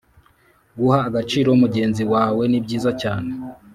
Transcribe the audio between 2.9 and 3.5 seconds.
cyane